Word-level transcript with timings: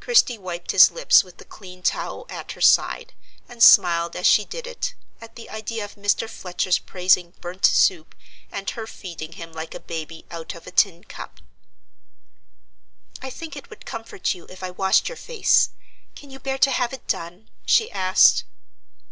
Christie 0.00 0.38
wiped 0.38 0.72
his 0.72 0.90
lips 0.90 1.22
with 1.22 1.36
the 1.36 1.44
clean 1.44 1.84
towel 1.84 2.26
at 2.28 2.50
her 2.50 2.60
side, 2.60 3.14
and 3.48 3.62
smiled 3.62 4.16
as 4.16 4.26
she 4.26 4.44
did 4.44 4.66
it, 4.66 4.96
at 5.20 5.36
the 5.36 5.48
idea 5.48 5.84
of 5.84 5.94
Mr. 5.94 6.28
Fletcher's 6.28 6.80
praising 6.80 7.30
burnt 7.40 7.64
soup, 7.64 8.16
and 8.50 8.68
her 8.70 8.88
feeding 8.88 9.34
him 9.34 9.52
like 9.52 9.72
a 9.72 9.78
baby 9.78 10.24
out 10.32 10.56
of 10.56 10.66
a 10.66 10.72
tin 10.72 11.04
cup. 11.04 11.38
"I 13.20 13.30
think 13.30 13.54
it 13.54 13.70
would 13.70 13.86
comfort 13.86 14.34
you 14.34 14.46
if 14.50 14.64
I 14.64 14.72
washed 14.72 15.08
your 15.08 15.14
face: 15.14 15.70
can 16.16 16.32
you 16.32 16.40
bear 16.40 16.58
to 16.58 16.72
have 16.72 16.92
it 16.92 17.06
done?" 17.06 17.48
she 17.64 17.88
asked. 17.92 18.42